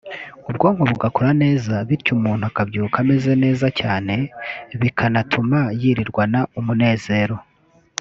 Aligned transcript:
ubwonko 0.49 0.81
bugakora 0.91 1.31
neza 1.43 1.73
bityo 1.87 2.11
umuntu 2.17 2.43
akabyuka 2.49 2.95
ameze 3.03 3.31
neza 3.43 3.67
cyane 3.79 4.15
bikanatuma 4.81 5.59
yirirwana 5.81 6.39
umunezero 6.59 7.35